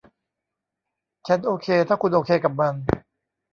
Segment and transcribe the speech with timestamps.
[1.27, 2.75] ฉันโอเคถ้าคุณโอเคกับมัน